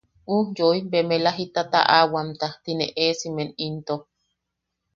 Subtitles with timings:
[0.35, 3.95] Ujyoi bemela jita taʼawamta tine eesimen into...